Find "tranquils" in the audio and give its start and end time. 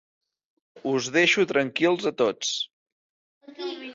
1.51-2.09